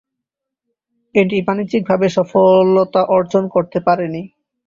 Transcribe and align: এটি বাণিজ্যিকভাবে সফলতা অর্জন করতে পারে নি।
এটি 1.15 1.37
বাণিজ্যিকভাবে 1.47 2.07
সফলতা 2.17 3.01
অর্জন 3.15 3.43
করতে 3.55 3.77
পারে 3.87 4.05
নি। 4.07 4.21